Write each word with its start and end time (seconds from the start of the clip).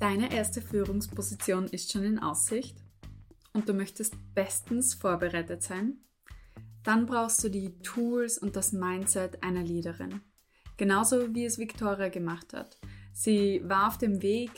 Deine 0.00 0.32
erste 0.34 0.62
Führungsposition 0.62 1.66
ist 1.66 1.92
schon 1.92 2.04
in 2.04 2.18
Aussicht 2.18 2.74
und 3.52 3.68
du 3.68 3.74
möchtest 3.74 4.14
bestens 4.34 4.94
vorbereitet 4.94 5.62
sein? 5.62 5.98
Dann 6.82 7.04
brauchst 7.04 7.44
du 7.44 7.50
die 7.50 7.78
Tools 7.82 8.38
und 8.38 8.56
das 8.56 8.72
Mindset 8.72 9.42
einer 9.42 9.62
Leaderin. 9.62 10.22
Genauso 10.78 11.34
wie 11.34 11.44
es 11.44 11.58
Victoria 11.58 12.08
gemacht 12.08 12.54
hat. 12.54 12.78
Sie 13.12 13.60
war 13.62 13.88
auf 13.88 13.98
dem 13.98 14.22
Weg 14.22 14.50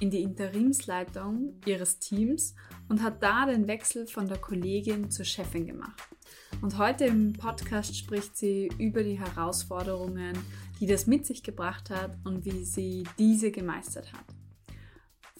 in 0.00 0.10
die 0.10 0.22
Interimsleitung 0.22 1.60
ihres 1.64 2.00
Teams 2.00 2.56
und 2.88 3.00
hat 3.00 3.22
da 3.22 3.46
den 3.46 3.68
Wechsel 3.68 4.08
von 4.08 4.26
der 4.26 4.38
Kollegin 4.38 5.12
zur 5.12 5.24
Chefin 5.24 5.68
gemacht. 5.68 6.02
Und 6.60 6.76
heute 6.76 7.04
im 7.04 7.34
Podcast 7.34 7.96
spricht 7.96 8.36
sie 8.36 8.68
über 8.78 9.04
die 9.04 9.20
Herausforderungen, 9.20 10.36
die 10.80 10.88
das 10.88 11.06
mit 11.06 11.24
sich 11.24 11.44
gebracht 11.44 11.88
hat 11.88 12.18
und 12.24 12.44
wie 12.44 12.64
sie 12.64 13.04
diese 13.16 13.52
gemeistert 13.52 14.12
hat. 14.12 14.37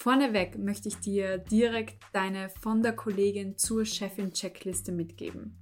Vorneweg 0.08 0.56
möchte 0.56 0.88
ich 0.88 0.96
dir 0.96 1.36
direkt 1.36 2.02
deine 2.14 2.48
von 2.48 2.82
der 2.82 2.96
Kollegin 2.96 3.58
zur 3.58 3.84
Chefin 3.84 4.32
Checkliste 4.32 4.90
mitgeben. 4.90 5.58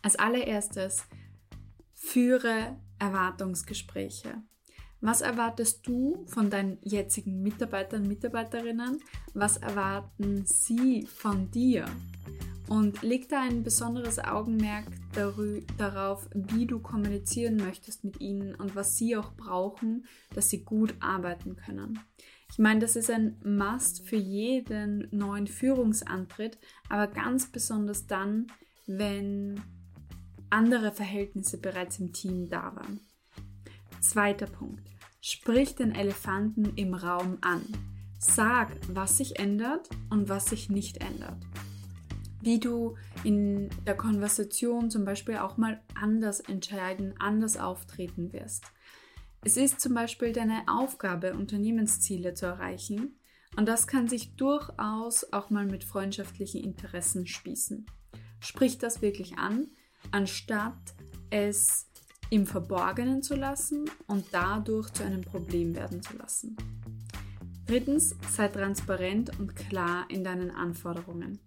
Als 0.00 0.16
allererstes 0.16 1.04
führe 1.92 2.78
Erwartungsgespräche. 2.98 4.42
Was 5.02 5.20
erwartest 5.20 5.86
du 5.86 6.24
von 6.26 6.48
deinen 6.48 6.78
jetzigen 6.80 7.42
Mitarbeitern 7.42 8.04
und 8.04 8.08
Mitarbeiterinnen? 8.08 9.02
Was 9.34 9.58
erwarten 9.58 10.46
sie 10.46 11.04
von 11.04 11.50
dir? 11.50 11.84
Und 12.66 13.02
leg 13.02 13.28
da 13.28 13.42
ein 13.42 13.62
besonderes 13.62 14.18
Augenmerk 14.20 14.86
darauf, 15.76 16.30
wie 16.32 16.64
du 16.64 16.78
kommunizieren 16.78 17.56
möchtest 17.56 18.04
mit 18.04 18.22
ihnen 18.22 18.54
und 18.54 18.74
was 18.74 18.96
sie 18.96 19.18
auch 19.18 19.34
brauchen, 19.34 20.06
dass 20.34 20.48
sie 20.48 20.64
gut 20.64 20.94
arbeiten 21.00 21.56
können. 21.56 21.98
Ich 22.50 22.58
meine, 22.58 22.80
das 22.80 22.96
ist 22.96 23.10
ein 23.10 23.36
Must 23.44 24.06
für 24.06 24.16
jeden 24.16 25.08
neuen 25.10 25.46
Führungsantritt, 25.46 26.58
aber 26.88 27.06
ganz 27.06 27.50
besonders 27.50 28.06
dann, 28.06 28.48
wenn 28.86 29.60
andere 30.50 30.90
Verhältnisse 30.90 31.58
bereits 31.58 32.00
im 32.00 32.12
Team 32.12 32.48
da 32.48 32.74
waren. 32.74 33.00
Zweiter 34.00 34.46
Punkt. 34.46 34.82
Sprich 35.20 35.76
den 35.76 35.94
Elefanten 35.94 36.72
im 36.76 36.94
Raum 36.94 37.38
an. 37.40 37.62
Sag, 38.18 38.70
was 38.88 39.18
sich 39.18 39.38
ändert 39.38 39.88
und 40.10 40.28
was 40.28 40.46
sich 40.46 40.70
nicht 40.70 40.98
ändert. 40.98 41.38
Wie 42.42 42.58
du 42.58 42.96
in 43.22 43.68
der 43.86 43.96
Konversation 43.96 44.90
zum 44.90 45.04
Beispiel 45.04 45.36
auch 45.36 45.56
mal 45.56 45.80
anders 45.94 46.40
entscheiden, 46.40 47.14
anders 47.18 47.58
auftreten 47.58 48.32
wirst. 48.32 48.64
Es 49.42 49.56
ist 49.56 49.80
zum 49.80 49.94
Beispiel 49.94 50.32
deine 50.32 50.62
Aufgabe, 50.66 51.34
Unternehmensziele 51.34 52.34
zu 52.34 52.46
erreichen 52.46 53.18
und 53.56 53.66
das 53.66 53.86
kann 53.86 54.06
sich 54.06 54.36
durchaus 54.36 55.32
auch 55.32 55.48
mal 55.50 55.64
mit 55.64 55.82
freundschaftlichen 55.82 56.62
Interessen 56.62 57.26
spießen. 57.26 57.86
Sprich 58.40 58.78
das 58.78 59.00
wirklich 59.00 59.38
an, 59.38 59.68
anstatt 60.10 60.94
es 61.30 61.88
im 62.28 62.46
Verborgenen 62.46 63.22
zu 63.22 63.34
lassen 63.34 63.90
und 64.06 64.26
dadurch 64.30 64.90
zu 64.92 65.04
einem 65.04 65.22
Problem 65.22 65.74
werden 65.74 66.02
zu 66.02 66.16
lassen. 66.16 66.56
Drittens, 67.66 68.16
sei 68.30 68.48
transparent 68.48 69.38
und 69.38 69.56
klar 69.56 70.04
in 70.10 70.22
deinen 70.22 70.50
Anforderungen. 70.50 71.38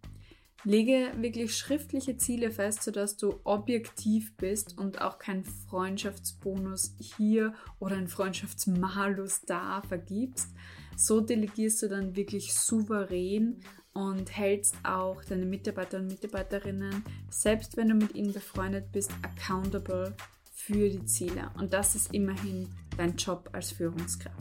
Lege 0.65 1.11
wirklich 1.17 1.57
schriftliche 1.57 2.17
Ziele 2.17 2.49
fest, 2.49 2.83
sodass 2.83 3.17
du 3.17 3.39
objektiv 3.43 4.35
bist 4.37 4.77
und 4.77 5.01
auch 5.01 5.19
kein 5.19 5.43
Freundschaftsbonus 5.43 6.95
hier 6.97 7.53
oder 7.79 7.97
ein 7.97 8.07
Freundschaftsmalus 8.07 9.41
da 9.41 9.81
vergibst. 9.81 10.49
So 10.95 11.19
delegierst 11.19 11.81
du 11.83 11.89
dann 11.89 12.15
wirklich 12.15 12.53
souverän 12.53 13.59
und 13.93 14.35
hältst 14.35 14.75
auch 14.83 15.23
deine 15.25 15.45
Mitarbeiter 15.45 15.99
und 15.99 16.07
Mitarbeiterinnen, 16.07 17.03
selbst 17.29 17.75
wenn 17.75 17.89
du 17.89 17.95
mit 17.95 18.15
ihnen 18.15 18.31
befreundet 18.31 18.91
bist, 18.91 19.11
accountable 19.21 20.15
für 20.53 20.89
die 20.89 21.05
Ziele. 21.05 21.51
Und 21.57 21.73
das 21.73 21.95
ist 21.95 22.13
immerhin 22.13 22.69
dein 22.97 23.17
Job 23.17 23.49
als 23.51 23.71
Führungskraft. 23.71 24.37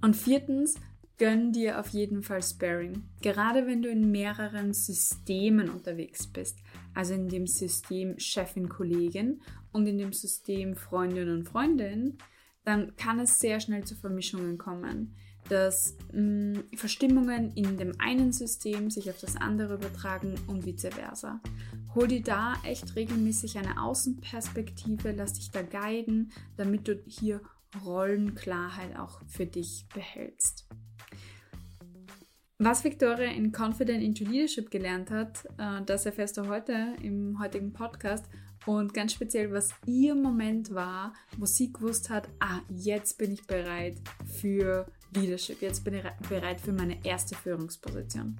Und 0.00 0.14
viertens, 0.14 0.76
gönn 1.18 1.52
dir 1.52 1.80
auf 1.80 1.88
jeden 1.88 2.22
Fall 2.22 2.42
Sparing. 2.42 3.02
Gerade 3.20 3.66
wenn 3.66 3.82
du 3.82 3.90
in 3.90 4.10
mehreren 4.10 4.72
Systemen 4.72 5.68
unterwegs 5.68 6.26
bist, 6.26 6.58
also 6.94 7.14
in 7.14 7.28
dem 7.28 7.46
System 7.46 8.18
Chefin, 8.18 8.68
Kollegin 8.68 9.42
und 9.72 9.86
in 9.86 9.98
dem 9.98 10.12
System 10.12 10.76
Freundin 10.76 11.28
und 11.30 11.44
Freundin, 11.44 12.18
dann 12.64 12.94
kann 12.96 13.18
es 13.18 13.40
sehr 13.40 13.60
schnell 13.60 13.84
zu 13.84 13.94
Vermischungen 13.94 14.58
kommen, 14.58 15.14
dass 15.48 15.96
mh, 16.12 16.20
mm, 16.20 16.64
Verstimmungen 16.76 17.52
in 17.54 17.78
dem 17.78 17.92
einen 17.98 18.32
System 18.32 18.90
sich 18.90 19.10
auf 19.10 19.18
das 19.20 19.36
andere 19.36 19.74
übertragen 19.74 20.34
und 20.46 20.66
vice 20.66 20.88
versa. 20.90 21.40
Hol 21.94 22.06
dir 22.06 22.22
da 22.22 22.54
echt 22.64 22.94
regelmäßig 22.94 23.58
eine 23.58 23.82
Außenperspektive, 23.82 25.12
lass 25.12 25.32
dich 25.32 25.50
da 25.50 25.62
guiden, 25.62 26.30
damit 26.56 26.86
du 26.86 27.02
hier 27.06 27.40
Rollenklarheit 27.84 28.96
auch 28.96 29.20
für 29.26 29.46
dich 29.46 29.86
behältst. 29.92 30.68
Was 32.60 32.82
Victoria 32.82 33.30
in 33.30 33.52
Confident 33.52 34.02
into 34.02 34.24
Leadership 34.24 34.68
gelernt 34.68 35.12
hat, 35.12 35.44
äh, 35.58 35.80
das 35.86 36.06
erfährst 36.06 36.36
du 36.38 36.48
heute 36.48 36.96
im 37.02 37.38
heutigen 37.40 37.72
Podcast. 37.72 38.24
Und 38.66 38.92
ganz 38.92 39.12
speziell, 39.12 39.52
was 39.52 39.70
ihr 39.86 40.16
Moment 40.16 40.74
war, 40.74 41.12
wo 41.36 41.46
sie 41.46 41.72
gewusst 41.72 42.10
hat, 42.10 42.28
ah, 42.40 42.58
jetzt 42.68 43.16
bin 43.16 43.30
ich 43.30 43.46
bereit 43.46 43.98
für 44.40 44.86
Leadership, 45.14 45.62
jetzt 45.62 45.84
bin 45.84 45.94
ich 45.94 46.02
bereit 46.28 46.60
für 46.60 46.72
meine 46.72 46.98
erste 47.04 47.36
Führungsposition. 47.36 48.36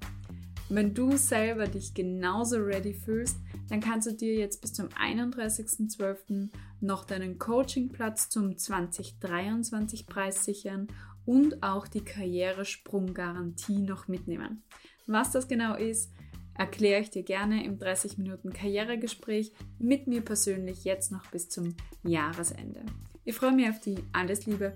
Wenn 0.68 0.92
du 0.92 1.16
selber 1.16 1.68
dich 1.68 1.94
genauso 1.94 2.56
ready 2.56 2.94
fühlst, 2.94 3.38
dann 3.70 3.80
kannst 3.80 4.08
du 4.08 4.12
dir 4.12 4.34
jetzt 4.34 4.60
bis 4.60 4.74
zum 4.74 4.88
31.12. 4.88 6.50
noch 6.80 7.04
deinen 7.04 7.38
Coachingplatz 7.38 8.28
zum 8.28 8.58
2023 8.58 10.06
Preis 10.06 10.44
sichern 10.44 10.88
und 11.28 11.62
auch 11.62 11.86
die 11.86 12.02
Karrieresprunggarantie 12.02 13.80
noch 13.80 14.08
mitnehmen. 14.08 14.62
Was 15.06 15.30
das 15.30 15.46
genau 15.46 15.74
ist, 15.76 16.10
erkläre 16.54 17.02
ich 17.02 17.10
dir 17.10 17.22
gerne 17.22 17.66
im 17.66 17.78
30 17.78 18.16
Minuten 18.16 18.50
Karrieregespräch 18.50 19.52
mit 19.78 20.06
mir 20.06 20.22
persönlich 20.22 20.84
jetzt 20.84 21.12
noch 21.12 21.30
bis 21.30 21.50
zum 21.50 21.76
Jahresende. 22.02 22.80
Ich 23.26 23.34
freue 23.34 23.52
mich 23.52 23.68
auf 23.68 23.78
die. 23.78 23.98
Alles 24.14 24.46
Liebe. 24.46 24.74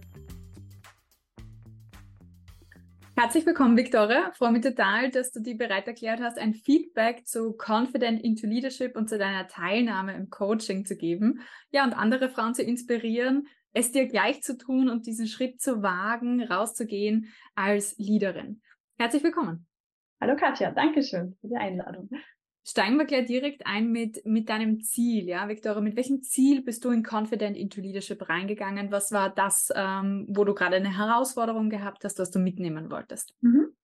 Herzlich 3.17 3.47
willkommen, 3.47 3.79
Victoria. 3.79 4.29
Ich 4.31 4.37
freue 4.37 4.53
mich 4.53 4.63
total, 4.63 5.11
dass 5.11 5.33
du 5.33 5.41
dir 5.41 5.57
bereit 5.57 5.87
erklärt 5.87 6.21
hast, 6.21 6.39
ein 6.39 6.53
Feedback 6.53 7.27
zu 7.27 7.57
Confident 7.57 8.23
into 8.23 8.47
Leadership 8.47 8.95
und 8.95 9.09
zu 9.09 9.17
deiner 9.17 9.49
Teilnahme 9.49 10.15
im 10.15 10.29
Coaching 10.29 10.85
zu 10.85 10.97
geben. 10.97 11.41
Ja, 11.71 11.85
und 11.85 11.95
andere 11.95 12.29
Frauen 12.29 12.55
zu 12.55 12.63
inspirieren, 12.63 13.47
es 13.73 13.93
dir 13.93 14.07
gleich 14.07 14.43
zu 14.43 14.57
tun 14.57 14.89
und 14.89 15.07
diesen 15.07 15.27
Schritt 15.27 15.61
zu 15.61 15.83
wagen, 15.83 16.43
rauszugehen 16.43 17.29
als 17.55 17.97
Leaderin. 17.99 18.61
Herzlich 18.99 19.23
willkommen. 19.23 19.67
Hallo 20.21 20.37
Katja, 20.37 20.71
danke 20.71 21.03
schön 21.03 21.37
für 21.41 21.49
die 21.49 21.57
Einladung. 21.57 22.09
Steigen 22.65 22.97
wir 22.97 23.07
gleich 23.07 23.27
direkt 23.27 23.67
ein 23.67 23.91
mit, 23.91 24.25
mit 24.25 24.49
deinem 24.49 24.83
Ziel, 24.83 25.27
ja, 25.27 25.49
Victoria. 25.49 25.81
Mit 25.81 25.97
welchem 25.97 26.23
Ziel 26.23 26.63
bist 26.63 26.85
du 26.85 26.91
in 26.91 27.03
Confident 27.03 27.57
into 27.57 27.81
Leadership 27.81 28.29
reingegangen? 28.29 28.93
Was 28.93 29.11
war 29.11 29.31
das, 29.31 29.73
ähm, 29.75 30.27
wo 30.29 30.45
du 30.45 30.55
gerade 30.55 30.77
eine 30.77 30.97
Herausforderung 30.97 31.71
gehabt 31.71 32.05
hast, 32.05 32.21
was 32.21 32.31
du 32.31 32.39
mitnehmen 32.39 32.89
wolltest? 32.89 33.35
Mhm. 33.41 33.75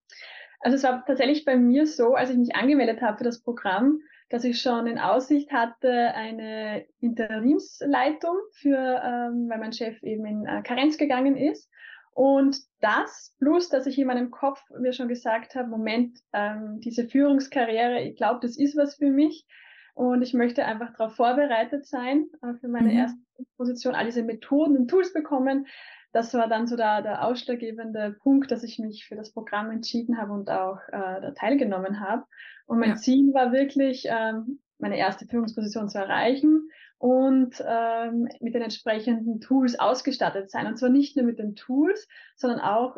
Also 0.59 0.75
es 0.75 0.83
war 0.83 1.05
tatsächlich 1.05 1.45
bei 1.45 1.55
mir 1.55 1.87
so, 1.87 2.15
als 2.15 2.29
ich 2.29 2.37
mich 2.37 2.55
angemeldet 2.55 3.01
habe 3.01 3.17
für 3.17 3.23
das 3.23 3.41
Programm, 3.41 3.99
dass 4.29 4.43
ich 4.43 4.61
schon 4.61 4.87
in 4.87 4.99
Aussicht 4.99 5.51
hatte 5.51 6.13
eine 6.13 6.85
Interimsleitung 6.99 8.35
für, 8.53 8.77
ähm, 8.77 9.47
weil 9.49 9.59
mein 9.59 9.73
Chef 9.73 10.01
eben 10.03 10.25
in 10.25 10.45
äh, 10.45 10.61
Karenz 10.61 10.97
gegangen 10.97 11.35
ist. 11.35 11.69
Und 12.13 12.57
das 12.81 13.33
plus, 13.39 13.69
dass 13.69 13.87
ich 13.87 13.97
in 13.97 14.07
meinem 14.07 14.29
Kopf 14.29 14.61
mir 14.77 14.93
schon 14.93 15.07
gesagt 15.07 15.55
habe, 15.55 15.69
Moment, 15.69 16.19
ähm, 16.33 16.79
diese 16.81 17.07
Führungskarriere, 17.07 18.01
ich 18.01 18.17
glaube, 18.17 18.39
das 18.41 18.57
ist 18.57 18.75
was 18.77 18.95
für 18.95 19.09
mich. 19.09 19.47
Und 19.93 20.21
ich 20.21 20.33
möchte 20.33 20.65
einfach 20.65 20.91
darauf 20.95 21.15
vorbereitet 21.15 21.85
sein, 21.85 22.27
äh, 22.41 22.53
für 22.59 22.67
meine 22.67 22.89
mhm. 22.89 22.97
erste 22.97 23.19
Position, 23.57 23.95
all 23.95 24.05
diese 24.05 24.23
Methoden 24.23 24.77
und 24.77 24.87
Tools 24.89 25.13
bekommen. 25.13 25.65
Das 26.11 26.33
war 26.33 26.47
dann 26.47 26.67
so 26.67 26.75
der, 26.75 27.01
der 27.01 27.23
ausschlaggebende 27.25 28.15
Punkt, 28.23 28.51
dass 28.51 28.63
ich 28.63 28.79
mich 28.79 29.05
für 29.05 29.15
das 29.15 29.31
Programm 29.31 29.69
entschieden 29.69 30.17
habe 30.17 30.33
und 30.33 30.49
auch 30.49 30.79
äh, 30.87 31.21
da 31.21 31.31
teilgenommen 31.31 31.99
habe. 31.99 32.23
Und 32.65 32.79
mein 32.79 32.89
ja. 32.89 32.95
Ziel 32.95 33.33
war 33.33 33.51
wirklich, 33.51 34.05
ähm, 34.07 34.59
meine 34.79 34.97
erste 34.97 35.27
Führungsposition 35.27 35.89
zu 35.89 35.97
erreichen 35.99 36.69
und 36.97 37.63
ähm, 37.65 38.27
mit 38.39 38.55
den 38.55 38.61
entsprechenden 38.61 39.39
Tools 39.41 39.77
ausgestattet 39.79 40.49
sein. 40.49 40.67
Und 40.67 40.77
zwar 40.77 40.89
nicht 40.89 41.15
nur 41.15 41.25
mit 41.25 41.37
den 41.37 41.55
Tools, 41.55 42.07
sondern 42.35 42.59
auch 42.59 42.97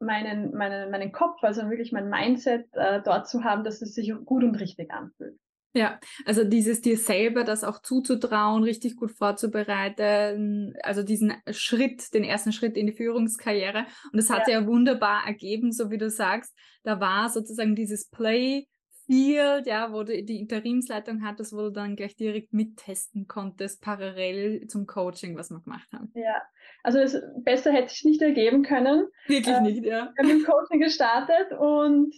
meinen, 0.00 0.54
meinen, 0.54 0.90
meinen 0.90 1.12
Kopf, 1.12 1.42
also 1.42 1.68
wirklich 1.68 1.92
mein 1.92 2.08
Mindset 2.08 2.68
äh, 2.74 3.02
dort 3.02 3.28
zu 3.28 3.44
haben, 3.44 3.64
dass 3.64 3.82
es 3.82 3.94
sich 3.94 4.12
gut 4.24 4.42
und 4.42 4.56
richtig 4.56 4.90
anfühlt. 4.90 5.38
Ja, 5.72 6.00
also 6.24 6.42
dieses 6.42 6.80
dir 6.80 6.96
selber 6.96 7.44
das 7.44 7.62
auch 7.62 7.80
zuzutrauen, 7.80 8.64
richtig 8.64 8.96
gut 8.96 9.12
vorzubereiten, 9.12 10.74
also 10.82 11.02
diesen 11.02 11.34
Schritt, 11.50 12.12
den 12.12 12.24
ersten 12.24 12.52
Schritt 12.52 12.76
in 12.76 12.86
die 12.86 12.92
Führungskarriere. 12.92 13.86
Und 14.12 14.16
das 14.16 14.30
hat 14.30 14.48
ja. 14.48 14.60
ja 14.60 14.66
wunderbar 14.66 15.26
ergeben, 15.26 15.70
so 15.70 15.90
wie 15.90 15.98
du 15.98 16.10
sagst. 16.10 16.54
Da 16.82 16.98
war 16.98 17.28
sozusagen 17.28 17.76
dieses 17.76 18.08
Play 18.08 18.66
Field, 19.10 19.66
ja, 19.66 19.92
wo 19.92 20.04
du 20.04 20.22
die 20.22 20.38
Interimsleitung 20.38 21.24
hattest, 21.24 21.52
wo 21.52 21.62
du 21.62 21.70
dann 21.70 21.96
gleich 21.96 22.14
direkt 22.14 22.52
mittesten 22.52 23.26
konntest, 23.26 23.82
parallel 23.82 24.68
zum 24.68 24.86
Coaching, 24.86 25.36
was 25.36 25.50
wir 25.50 25.60
gemacht 25.60 25.88
haben. 25.92 26.12
Ja, 26.14 26.40
also 26.84 26.98
es, 26.98 27.20
besser 27.38 27.72
hätte 27.72 27.92
ich 27.92 28.04
nicht 28.04 28.22
ergeben 28.22 28.62
können. 28.62 29.08
Wirklich 29.26 29.56
äh, 29.56 29.60
nicht, 29.62 29.84
ja. 29.84 30.12
Wir 30.14 30.24
haben 30.24 30.38
mit 30.38 30.46
Coaching 30.46 30.80
gestartet 30.80 31.50
und 31.58 32.14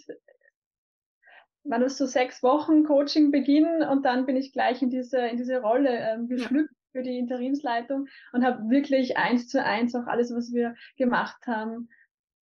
war 1.64 1.79
das 1.79 1.97
so 1.97 2.06
sechs 2.06 2.43
Wochen 2.43 2.85
Coaching 2.85 3.31
beginnen 3.31 3.82
und 3.82 4.05
dann 4.05 4.26
bin 4.26 4.37
ich 4.37 4.53
gleich 4.53 4.82
in 4.82 4.91
diese, 4.91 5.19
in 5.19 5.37
diese 5.37 5.61
Rolle 5.61 5.91
ähm, 5.91 6.29
geschlüpft 6.29 6.73
ja. 6.73 7.00
für 7.00 7.03
die 7.03 7.19
Interimsleitung 7.19 8.06
und 8.32 8.44
habe 8.44 8.69
wirklich 8.69 9.17
eins 9.17 9.49
zu 9.49 9.64
eins 9.64 9.94
auch 9.94 10.06
alles, 10.06 10.35
was 10.35 10.53
wir 10.53 10.75
gemacht 10.97 11.47
haben, 11.47 11.88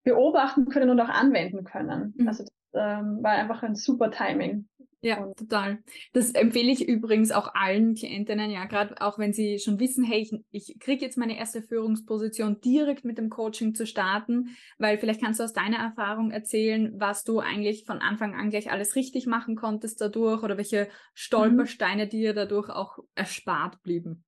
beobachten 0.04 0.68
können 0.68 0.90
und 0.90 1.00
auch 1.00 1.08
anwenden 1.08 1.64
können. 1.64 2.14
Mhm. 2.16 2.28
Also 2.28 2.44
das 2.44 2.52
ähm, 2.74 3.22
war 3.22 3.32
einfach 3.32 3.62
ein 3.62 3.74
super 3.74 4.10
Timing. 4.10 4.68
Ja, 5.00 5.22
und 5.22 5.38
total. 5.38 5.78
Das 6.12 6.32
empfehle 6.32 6.72
ich 6.72 6.88
übrigens 6.88 7.30
auch 7.30 7.54
allen 7.54 7.94
Klientinnen, 7.94 8.50
ja, 8.50 8.64
gerade 8.64 9.00
auch 9.00 9.16
wenn 9.18 9.32
sie 9.32 9.60
schon 9.60 9.78
wissen, 9.78 10.02
hey, 10.02 10.20
ich, 10.20 10.32
ich 10.50 10.80
kriege 10.80 11.04
jetzt 11.04 11.16
meine 11.16 11.38
erste 11.38 11.62
Führungsposition, 11.62 12.60
direkt 12.60 13.04
mit 13.04 13.16
dem 13.16 13.30
Coaching 13.30 13.76
zu 13.76 13.86
starten, 13.86 14.56
weil 14.76 14.98
vielleicht 14.98 15.22
kannst 15.22 15.38
du 15.38 15.44
aus 15.44 15.52
deiner 15.52 15.78
Erfahrung 15.78 16.32
erzählen, 16.32 16.92
was 16.98 17.22
du 17.22 17.38
eigentlich 17.38 17.84
von 17.84 18.00
Anfang 18.00 18.34
an 18.34 18.50
gleich 18.50 18.72
alles 18.72 18.96
richtig 18.96 19.26
machen 19.26 19.54
konntest 19.54 20.00
dadurch 20.00 20.42
oder 20.42 20.56
welche 20.56 20.88
Stolpersteine 21.14 22.06
mhm. 22.06 22.10
dir 22.10 22.34
dadurch 22.34 22.68
auch 22.68 22.98
erspart 23.14 23.80
blieben. 23.84 24.24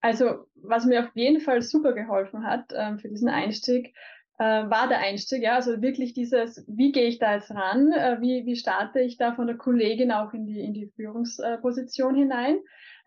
Also, 0.00 0.48
was 0.56 0.84
mir 0.84 1.04
auf 1.04 1.10
jeden 1.14 1.40
Fall 1.40 1.62
super 1.62 1.92
geholfen 1.92 2.44
hat 2.44 2.72
ähm, 2.76 2.98
für 2.98 3.08
diesen 3.08 3.28
Einstieg, 3.28 3.94
äh, 4.38 4.44
war 4.44 4.88
der 4.88 4.98
Einstieg. 4.98 5.42
Ja, 5.42 5.54
also 5.54 5.80
wirklich 5.80 6.12
dieses, 6.12 6.64
wie 6.66 6.92
gehe 6.92 7.06
ich 7.06 7.18
da 7.18 7.34
jetzt 7.34 7.50
ran? 7.50 7.92
Äh, 7.92 8.20
wie, 8.20 8.46
wie 8.46 8.56
starte 8.56 9.00
ich 9.00 9.16
da 9.16 9.34
von 9.34 9.46
der 9.46 9.56
Kollegin 9.56 10.12
auch 10.12 10.32
in 10.32 10.46
die, 10.46 10.60
in 10.60 10.74
die 10.74 10.90
Führungsposition 10.96 12.14
hinein? 12.14 12.58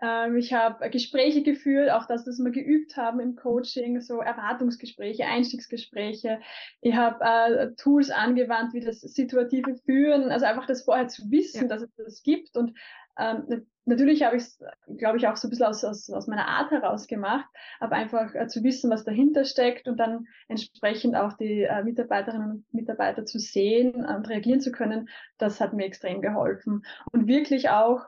Ähm, 0.01 0.37
ich 0.37 0.53
habe 0.53 0.89
Gespräche 0.89 1.43
geführt, 1.43 1.89
auch 1.89 2.05
das, 2.05 2.27
was 2.27 2.37
wir 2.39 2.51
geübt 2.51 2.97
haben 2.97 3.19
im 3.19 3.35
Coaching, 3.35 3.99
so 3.99 4.19
Erwartungsgespräche, 4.19 5.25
Einstiegsgespräche. 5.25 6.39
Ich 6.81 6.95
habe 6.95 7.23
äh, 7.23 7.75
Tools 7.75 8.11
angewandt, 8.11 8.73
wie 8.73 8.81
das 8.81 9.01
situative 9.01 9.75
Führen, 9.85 10.31
also 10.31 10.45
einfach 10.45 10.67
das 10.67 10.83
vorher 10.83 11.07
zu 11.07 11.29
wissen, 11.31 11.63
ja. 11.63 11.67
dass 11.67 11.81
es 11.81 11.95
das 11.95 12.23
gibt 12.23 12.55
und 12.55 12.77
ähm, 13.17 13.65
natürlich 13.87 14.23
habe 14.23 14.37
ich 14.37 14.43
es, 14.43 14.63
glaube 14.97 15.17
ich, 15.17 15.27
auch 15.27 15.37
so 15.37 15.47
ein 15.47 15.49
bisschen 15.49 15.65
aus, 15.65 15.83
aus, 15.83 16.09
aus 16.09 16.27
meiner 16.27 16.47
Art 16.47 16.71
heraus 16.71 17.07
gemacht, 17.07 17.45
aber 17.79 17.95
einfach 17.95 18.35
äh, 18.35 18.47
zu 18.47 18.63
wissen, 18.63 18.91
was 18.91 19.03
dahinter 19.03 19.45
steckt 19.45 19.87
und 19.87 19.97
dann 19.97 20.27
entsprechend 20.47 21.15
auch 21.15 21.33
die 21.33 21.63
äh, 21.63 21.83
Mitarbeiterinnen 21.83 22.51
und 22.51 22.73
Mitarbeiter 22.73 23.25
zu 23.25 23.39
sehen 23.39 24.05
und 24.05 24.29
reagieren 24.29 24.61
zu 24.61 24.71
können, 24.71 25.09
das 25.37 25.59
hat 25.59 25.73
mir 25.73 25.85
extrem 25.85 26.21
geholfen. 26.21 26.85
Und 27.11 27.27
wirklich 27.27 27.69
auch 27.69 28.01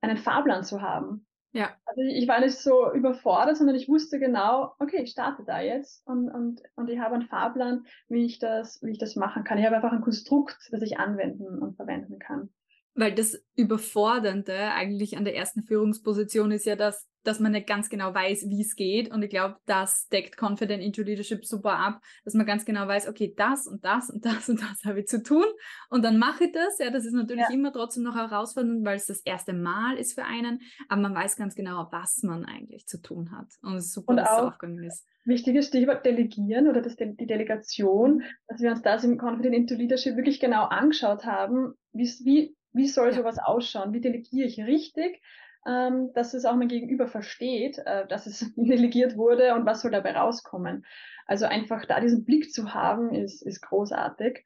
einen 0.00 0.16
Fahrplan 0.16 0.64
zu 0.64 0.80
haben. 0.80 1.26
Ja. 1.52 1.70
Also 1.84 2.00
ich 2.00 2.26
war 2.28 2.40
nicht 2.40 2.56
so 2.56 2.90
überfordert, 2.92 3.58
sondern 3.58 3.76
ich 3.76 3.88
wusste 3.88 4.18
genau, 4.18 4.74
okay, 4.78 5.02
ich 5.02 5.10
starte 5.10 5.44
da 5.44 5.60
jetzt 5.60 6.06
und, 6.06 6.30
und, 6.30 6.62
und 6.76 6.88
ich 6.88 6.98
habe 6.98 7.14
einen 7.14 7.28
Fahrplan, 7.28 7.84
wie 8.08 8.24
ich 8.24 8.38
das, 8.38 8.82
wie 8.82 8.92
ich 8.92 8.98
das 8.98 9.16
machen 9.16 9.44
kann. 9.44 9.58
Ich 9.58 9.66
habe 9.66 9.76
einfach 9.76 9.92
ein 9.92 10.00
Konstrukt, 10.00 10.56
das 10.70 10.80
ich 10.80 10.98
anwenden 10.98 11.58
und 11.58 11.76
verwenden 11.76 12.18
kann. 12.18 12.48
Weil 12.94 13.14
das 13.14 13.42
Überfordernde 13.56 14.72
eigentlich 14.72 15.16
an 15.16 15.24
der 15.24 15.34
ersten 15.34 15.62
Führungsposition 15.62 16.52
ist 16.52 16.66
ja, 16.66 16.76
dass, 16.76 17.08
dass 17.22 17.40
man 17.40 17.52
nicht 17.52 17.66
ganz 17.66 17.88
genau 17.88 18.14
weiß, 18.14 18.48
wie 18.48 18.60
es 18.60 18.76
geht. 18.76 19.10
Und 19.10 19.22
ich 19.22 19.30
glaube, 19.30 19.56
das 19.64 20.08
deckt 20.08 20.36
Confident 20.40 20.82
into 20.82 21.02
Leadership 21.02 21.46
super 21.46 21.78
ab, 21.78 22.02
dass 22.24 22.34
man 22.34 22.44
ganz 22.44 22.64
genau 22.66 22.86
weiß, 22.86 23.08
okay, 23.08 23.32
das 23.34 23.66
und 23.66 23.84
das 23.84 24.10
und 24.10 24.24
das 24.26 24.48
und 24.48 24.60
das 24.60 24.82
habe 24.84 25.00
ich 25.00 25.06
zu 25.06 25.22
tun. 25.22 25.44
Und 25.88 26.04
dann 26.04 26.18
mache 26.18 26.44
ich 26.44 26.52
das. 26.52 26.78
Ja, 26.78 26.90
das 26.90 27.06
ist 27.06 27.14
natürlich 27.14 27.46
ja. 27.48 27.54
immer 27.54 27.72
trotzdem 27.72 28.02
noch 28.02 28.14
herausfordernd, 28.14 28.84
weil 28.84 28.96
es 28.96 29.06
das 29.06 29.20
erste 29.20 29.54
Mal 29.54 29.96
ist 29.96 30.12
für 30.12 30.24
einen. 30.24 30.60
Aber 30.88 31.00
man 31.00 31.14
weiß 31.14 31.36
ganz 31.36 31.54
genau, 31.54 31.88
was 31.90 32.22
man 32.22 32.44
eigentlich 32.44 32.86
zu 32.86 33.00
tun 33.00 33.32
hat. 33.32 33.48
Und 33.62 33.76
es 33.76 33.86
ist 33.86 33.94
super, 33.94 34.10
und 34.10 34.16
dass 34.16 34.30
es 34.30 34.38
aufgegangen 34.38 34.84
ist. 34.84 35.06
Wichtiges 35.24 35.68
Stichwort 35.68 36.04
Delegieren 36.04 36.68
oder 36.68 36.82
das, 36.82 36.96
die 36.96 37.26
Delegation, 37.26 38.24
dass 38.48 38.60
wir 38.60 38.70
uns 38.70 38.82
das 38.82 39.04
im 39.04 39.18
Confident 39.18 39.54
into 39.54 39.74
Leadership 39.76 40.16
wirklich 40.16 40.40
genau 40.40 40.64
angeschaut 40.64 41.24
haben, 41.24 41.74
wie, 41.92 42.08
wie 42.24 42.56
soll 42.88 43.08
ja. 43.08 43.14
sowas 43.14 43.38
ausschauen? 43.38 43.92
Wie 43.92 44.00
delegiere 44.00 44.46
ich 44.46 44.60
richtig, 44.60 45.22
ähm, 45.66 46.10
dass 46.14 46.34
es 46.34 46.44
auch 46.44 46.56
mein 46.56 46.68
Gegenüber 46.68 47.06
versteht, 47.06 47.78
äh, 47.84 48.06
dass 48.06 48.26
es 48.26 48.52
delegiert 48.56 49.16
wurde 49.16 49.54
und 49.54 49.66
was 49.66 49.82
soll 49.82 49.90
dabei 49.90 50.16
rauskommen? 50.16 50.84
Also 51.26 51.46
einfach 51.46 51.86
da 51.86 52.00
diesen 52.00 52.24
Blick 52.24 52.52
zu 52.52 52.74
haben, 52.74 53.14
ist, 53.14 53.42
ist 53.42 53.60
großartig. 53.62 54.44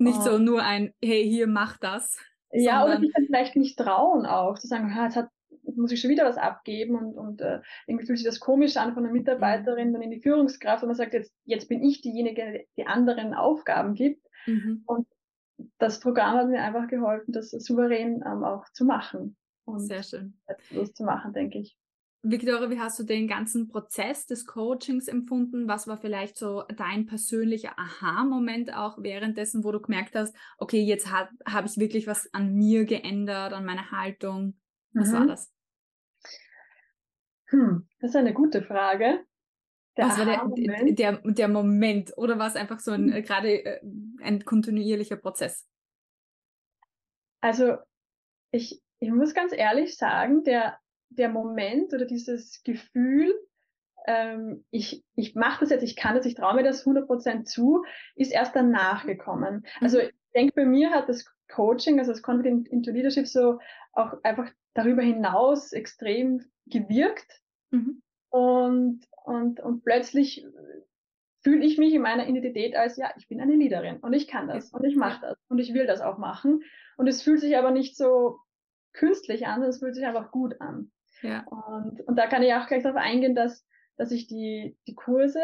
Nicht 0.00 0.22
so 0.22 0.38
nur 0.38 0.62
ein, 0.62 0.94
hey, 1.02 1.28
hier, 1.28 1.48
mach 1.48 1.76
das. 1.78 2.18
Ja, 2.52 2.84
oder 2.84 2.98
sich 3.00 3.12
dann 3.12 3.26
vielleicht 3.26 3.56
nicht 3.56 3.76
trauen 3.76 4.24
auch, 4.24 4.58
zu 4.58 4.68
sagen, 4.68 4.94
jetzt 4.96 5.16
hat 5.16 5.28
muss 5.76 5.92
ich 5.92 6.00
schon 6.00 6.10
wieder 6.10 6.24
was 6.24 6.36
abgeben 6.36 6.96
und, 6.96 7.16
und 7.16 7.40
äh, 7.40 7.60
irgendwie 7.86 8.06
fühlt 8.06 8.18
sich 8.18 8.26
das 8.26 8.40
komisch 8.40 8.76
an 8.76 8.94
von 8.94 9.04
der 9.04 9.12
Mitarbeiterin, 9.12 9.88
mhm. 9.88 9.92
dann 9.94 10.02
in 10.02 10.10
die 10.10 10.20
Führungskraft 10.20 10.82
und 10.82 10.88
man 10.88 10.96
sagt, 10.96 11.14
jetzt, 11.14 11.32
jetzt 11.44 11.68
bin 11.68 11.82
ich 11.82 12.00
diejenige, 12.00 12.64
die 12.76 12.86
anderen 12.86 13.34
Aufgaben 13.34 13.94
gibt. 13.94 14.26
Mhm. 14.46 14.82
Und 14.86 15.06
das 15.78 16.00
Programm 16.00 16.36
hat 16.36 16.48
mir 16.48 16.62
einfach 16.62 16.88
geholfen, 16.88 17.32
das 17.32 17.50
souverän 17.50 18.22
ähm, 18.26 18.44
auch 18.44 18.64
zu 18.72 18.84
machen. 18.84 19.36
Und 19.64 19.80
Sehr 19.80 20.02
schön. 20.02 20.38
Los 20.70 20.94
zu 20.94 21.04
machen, 21.04 21.32
denke 21.32 21.58
ich. 21.58 21.76
Victoria, 22.22 22.68
wie 22.68 22.80
hast 22.80 22.98
du 22.98 23.04
den 23.04 23.28
ganzen 23.28 23.68
Prozess 23.68 24.26
des 24.26 24.44
Coachings 24.44 25.06
empfunden? 25.06 25.68
Was 25.68 25.86
war 25.86 25.98
vielleicht 25.98 26.36
so 26.36 26.64
dein 26.76 27.06
persönlicher 27.06 27.78
Aha-Moment 27.78 28.74
auch 28.74 28.98
währenddessen, 29.00 29.62
wo 29.62 29.70
du 29.70 29.80
gemerkt 29.80 30.16
hast, 30.16 30.34
okay, 30.58 30.82
jetzt 30.82 31.12
habe 31.12 31.30
hab 31.46 31.64
ich 31.64 31.78
wirklich 31.78 32.06
was 32.06 32.32
an 32.34 32.54
mir 32.54 32.86
geändert, 32.86 33.52
an 33.52 33.64
meiner 33.64 33.92
Haltung? 33.92 34.58
Was 34.94 35.10
mhm. 35.10 35.14
war 35.14 35.26
das? 35.26 35.52
Hm, 37.50 37.88
das 38.00 38.10
ist 38.10 38.16
eine 38.16 38.34
gute 38.34 38.62
Frage. 38.62 39.24
Der 39.98 40.06
Was 40.06 40.18
war 40.18 40.26
der, 40.26 40.92
der, 40.92 41.20
der 41.24 41.48
Moment 41.48 42.16
oder 42.16 42.38
war 42.38 42.46
es 42.46 42.54
einfach 42.54 42.78
so 42.78 42.92
ein, 42.92 43.12
hm. 43.12 43.22
gerade 43.24 43.64
äh, 43.64 43.80
ein 44.22 44.44
kontinuierlicher 44.44 45.16
Prozess? 45.16 45.66
Also 47.40 47.78
ich, 48.52 48.80
ich 49.00 49.10
muss 49.10 49.34
ganz 49.34 49.52
ehrlich 49.52 49.96
sagen, 49.96 50.44
der, 50.44 50.78
der 51.08 51.28
Moment 51.28 51.92
oder 51.92 52.04
dieses 52.04 52.62
Gefühl, 52.62 53.34
ähm, 54.06 54.64
ich, 54.70 55.04
ich 55.16 55.34
mache 55.34 55.60
das 55.60 55.70
jetzt, 55.70 55.82
ich 55.82 55.96
kann 55.96 56.14
das, 56.14 56.26
ich 56.26 56.36
traue 56.36 56.54
mir 56.54 56.62
das 56.62 56.86
100% 56.86 57.44
zu, 57.44 57.84
ist 58.14 58.32
erst 58.32 58.54
danach 58.54 59.04
gekommen. 59.04 59.66
Also 59.80 59.98
mhm. 59.98 60.04
ich 60.04 60.32
denke, 60.32 60.52
bei 60.54 60.64
mir 60.64 60.92
hat 60.92 61.08
das 61.08 61.26
Coaching, 61.48 61.98
also 61.98 62.12
das 62.12 62.22
Confident 62.22 62.68
into 62.68 62.92
Leadership 62.92 63.26
so 63.26 63.58
auch 63.92 64.14
einfach 64.22 64.48
darüber 64.74 65.02
hinaus 65.02 65.72
extrem 65.72 66.44
gewirkt. 66.66 67.42
Mhm. 67.70 68.00
Und, 68.30 69.00
und, 69.24 69.60
und 69.60 69.84
plötzlich 69.84 70.44
fühle 71.42 71.64
ich 71.64 71.78
mich 71.78 71.94
in 71.94 72.02
meiner 72.02 72.28
Identität 72.28 72.76
als, 72.76 72.96
ja, 72.96 73.12
ich 73.16 73.28
bin 73.28 73.40
eine 73.40 73.54
Leaderin 73.54 73.98
und 73.98 74.12
ich 74.12 74.26
kann 74.26 74.48
das 74.48 74.70
und 74.72 74.84
ich 74.84 74.96
mache 74.96 75.20
das 75.20 75.38
und 75.48 75.58
ich 75.58 75.72
will 75.72 75.86
das 75.86 76.00
auch 76.00 76.18
machen. 76.18 76.62
Und 76.96 77.06
es 77.06 77.22
fühlt 77.22 77.40
sich 77.40 77.56
aber 77.56 77.70
nicht 77.70 77.96
so 77.96 78.38
künstlich 78.92 79.46
an, 79.46 79.54
sondern 79.54 79.70
es 79.70 79.78
fühlt 79.78 79.94
sich 79.94 80.04
einfach 80.04 80.30
gut 80.30 80.60
an. 80.60 80.90
Ja. 81.22 81.44
Und, 81.46 82.00
und 82.06 82.16
da 82.16 82.26
kann 82.26 82.42
ich 82.42 82.52
auch 82.54 82.66
gleich 82.66 82.82
darauf 82.82 83.00
eingehen, 83.00 83.34
dass, 83.34 83.66
dass 83.96 84.10
ich 84.10 84.26
die, 84.26 84.76
die 84.86 84.94
Kurse, 84.94 85.40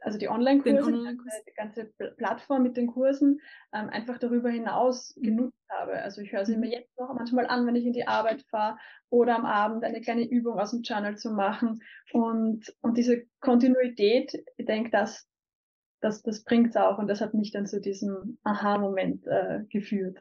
also 0.00 0.18
die 0.18 0.28
Online-Kurse, 0.28 0.82
Online 0.82 1.18
die 1.46 1.54
ganze 1.54 1.84
Plattform 2.16 2.62
mit 2.62 2.76
den 2.76 2.88
Kursen, 2.88 3.40
ähm, 3.72 3.88
einfach 3.90 4.18
darüber 4.18 4.50
hinaus 4.50 5.14
mhm. 5.16 5.22
genutzt 5.22 5.68
habe. 5.68 5.92
Also 6.02 6.20
ich 6.20 6.32
höre 6.32 6.44
sie 6.44 6.54
mhm. 6.54 6.60
mir 6.60 6.70
jetzt 6.70 6.98
noch 6.98 7.12
manchmal 7.14 7.46
an, 7.46 7.66
wenn 7.66 7.76
ich 7.76 7.86
in 7.86 7.92
die 7.92 8.06
Arbeit 8.06 8.42
fahre 8.50 8.78
oder 9.10 9.36
am 9.36 9.44
Abend 9.44 9.84
eine 9.84 10.00
kleine 10.00 10.28
Übung 10.28 10.58
aus 10.58 10.70
dem 10.70 10.82
Journal 10.82 11.16
zu 11.16 11.30
machen. 11.30 11.82
Und, 12.12 12.74
und 12.80 12.96
diese 12.96 13.24
Kontinuität, 13.40 14.32
ich 14.56 14.66
denke, 14.66 14.90
das, 14.90 15.26
das, 16.00 16.22
das 16.22 16.44
bringt 16.44 16.70
es 16.70 16.76
auch 16.76 16.98
und 16.98 17.08
das 17.08 17.20
hat 17.20 17.34
mich 17.34 17.52
dann 17.52 17.66
zu 17.66 17.80
diesem 17.80 18.38
Aha-Moment 18.44 19.26
äh, 19.26 19.64
geführt. 19.68 20.20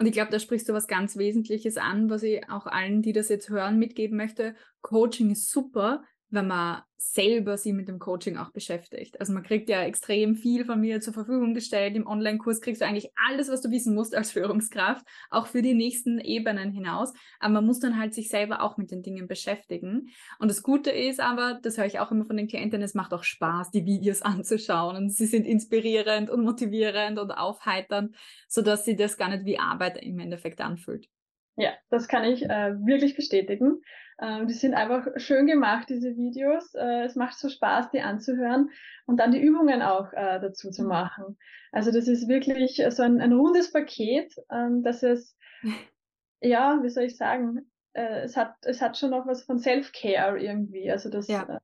Und 0.00 0.06
ich 0.06 0.12
glaube, 0.12 0.30
da 0.30 0.38
sprichst 0.38 0.68
du 0.68 0.74
was 0.74 0.86
ganz 0.86 1.16
Wesentliches 1.16 1.76
an, 1.76 2.08
was 2.08 2.22
ich 2.22 2.48
auch 2.48 2.66
allen, 2.66 3.02
die 3.02 3.12
das 3.12 3.28
jetzt 3.28 3.48
hören, 3.48 3.78
mitgeben 3.78 4.16
möchte. 4.16 4.54
Coaching 4.80 5.30
ist 5.30 5.50
super, 5.50 6.04
wenn 6.30 6.46
man 6.46 6.82
selber 6.96 7.56
sie 7.56 7.72
mit 7.72 7.88
dem 7.88 8.00
Coaching 8.00 8.36
auch 8.36 8.50
beschäftigt. 8.50 9.20
Also 9.20 9.32
man 9.32 9.44
kriegt 9.44 9.68
ja 9.68 9.82
extrem 9.82 10.34
viel 10.34 10.64
von 10.64 10.80
mir 10.80 11.00
zur 11.00 11.14
Verfügung 11.14 11.54
gestellt. 11.54 11.94
Im 11.94 12.06
Online-Kurs 12.06 12.60
kriegst 12.60 12.82
du 12.82 12.86
eigentlich 12.86 13.10
alles, 13.28 13.48
was 13.48 13.62
du 13.62 13.70
wissen 13.70 13.94
musst 13.94 14.16
als 14.16 14.32
Führungskraft, 14.32 15.06
auch 15.30 15.46
für 15.46 15.62
die 15.62 15.74
nächsten 15.74 16.18
Ebenen 16.18 16.72
hinaus. 16.72 17.14
Aber 17.38 17.54
man 17.54 17.66
muss 17.66 17.78
dann 17.78 17.98
halt 17.98 18.14
sich 18.14 18.28
selber 18.28 18.62
auch 18.62 18.76
mit 18.76 18.90
den 18.90 19.02
Dingen 19.02 19.28
beschäftigen. 19.28 20.08
Und 20.40 20.50
das 20.50 20.62
Gute 20.62 20.90
ist 20.90 21.20
aber, 21.20 21.60
das 21.62 21.78
höre 21.78 21.86
ich 21.86 22.00
auch 22.00 22.10
immer 22.10 22.26
von 22.26 22.36
den 22.36 22.48
Klientinnen, 22.48 22.84
es 22.84 22.94
macht 22.94 23.14
auch 23.14 23.24
Spaß, 23.24 23.70
die 23.70 23.86
Videos 23.86 24.22
anzuschauen. 24.22 24.96
Und 24.96 25.10
sie 25.10 25.26
sind 25.26 25.46
inspirierend 25.46 26.30
und 26.30 26.42
motivierend 26.42 27.18
und 27.18 27.30
aufheiternd, 27.30 28.16
sodass 28.48 28.84
sie 28.84 28.96
das 28.96 29.16
gar 29.16 29.30
nicht 29.30 29.44
wie 29.44 29.58
Arbeit 29.58 30.02
im 30.02 30.18
Endeffekt 30.18 30.60
anfühlt. 30.60 31.08
Ja, 31.56 31.72
das 31.90 32.06
kann 32.06 32.24
ich 32.24 32.44
äh, 32.44 32.74
wirklich 32.86 33.16
bestätigen. 33.16 33.82
Ähm, 34.20 34.48
die 34.48 34.54
sind 34.54 34.74
einfach 34.74 35.06
schön 35.16 35.46
gemacht, 35.46 35.88
diese 35.88 36.16
Videos. 36.16 36.74
Äh, 36.74 37.04
es 37.04 37.14
macht 37.14 37.38
so 37.38 37.48
Spaß, 37.48 37.90
die 37.90 38.00
anzuhören 38.00 38.70
und 39.06 39.18
dann 39.18 39.32
die 39.32 39.40
Übungen 39.40 39.82
auch 39.82 40.12
äh, 40.12 40.40
dazu 40.40 40.70
zu 40.70 40.82
mhm. 40.82 40.88
machen. 40.88 41.38
Also 41.72 41.92
das 41.92 42.08
ist 42.08 42.28
wirklich 42.28 42.82
so 42.90 43.02
ein, 43.02 43.20
ein 43.20 43.32
rundes 43.32 43.72
Paket, 43.72 44.34
ähm, 44.50 44.82
dass 44.82 45.02
es, 45.02 45.36
ja, 46.40 46.80
wie 46.82 46.88
soll 46.88 47.04
ich 47.04 47.16
sagen, 47.16 47.70
äh, 47.92 48.22
es 48.22 48.36
hat 48.36 48.54
es 48.62 48.80
hat 48.80 48.96
schon 48.96 49.10
noch 49.10 49.26
was 49.26 49.44
von 49.44 49.58
Self-Care 49.58 50.38
irgendwie. 50.40 50.90
Also 50.90 51.10
das 51.10 51.28
ja. 51.28 51.60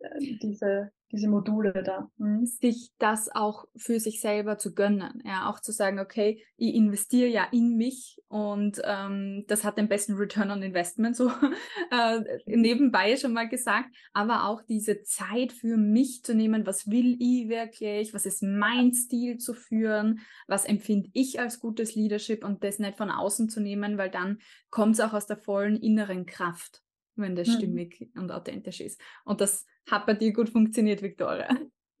äh, 0.00 0.38
diese 0.42 0.90
diese 1.10 1.28
Module 1.28 1.82
da. 1.82 2.10
Mhm. 2.18 2.44
Sich 2.44 2.92
das 2.98 3.30
auch 3.34 3.64
für 3.76 3.98
sich 4.00 4.20
selber 4.20 4.58
zu 4.58 4.74
gönnen. 4.74 5.22
Ja, 5.24 5.48
auch 5.48 5.60
zu 5.60 5.72
sagen, 5.72 5.98
okay, 5.98 6.42
ich 6.56 6.74
investiere 6.74 7.28
ja 7.28 7.46
in 7.50 7.76
mich 7.76 8.20
und 8.28 8.80
ähm, 8.84 9.44
das 9.48 9.64
hat 9.64 9.78
den 9.78 9.88
besten 9.88 10.14
Return 10.14 10.50
on 10.50 10.62
Investment, 10.62 11.16
so 11.16 11.30
äh, 11.90 12.20
nebenbei 12.46 13.16
schon 13.16 13.32
mal 13.32 13.48
gesagt, 13.48 13.88
aber 14.12 14.46
auch 14.48 14.62
diese 14.62 15.02
Zeit 15.02 15.52
für 15.52 15.76
mich 15.76 16.22
zu 16.24 16.34
nehmen, 16.34 16.66
was 16.66 16.90
will 16.90 17.16
ich 17.20 17.48
wirklich, 17.48 18.12
was 18.12 18.26
ist 18.26 18.42
mein 18.42 18.92
Stil 18.92 19.38
zu 19.38 19.54
führen, 19.54 20.20
was 20.46 20.64
empfinde 20.64 21.08
ich 21.14 21.40
als 21.40 21.60
gutes 21.60 21.94
Leadership 21.94 22.44
und 22.44 22.62
das 22.62 22.78
nicht 22.78 22.98
von 22.98 23.10
außen 23.10 23.48
zu 23.48 23.60
nehmen, 23.60 23.96
weil 23.96 24.10
dann 24.10 24.38
kommt 24.70 24.94
es 24.94 25.00
auch 25.00 25.14
aus 25.14 25.26
der 25.26 25.38
vollen 25.38 25.76
inneren 25.76 26.26
Kraft 26.26 26.82
wenn 27.18 27.36
das 27.36 27.48
mhm. 27.48 27.52
stimmig 27.52 28.10
und 28.16 28.30
authentisch 28.30 28.80
ist. 28.80 29.00
Und 29.24 29.40
das 29.40 29.66
hat 29.90 30.06
bei 30.06 30.14
dir 30.14 30.32
gut 30.32 30.48
funktioniert, 30.48 31.02
Victoria. 31.02 31.48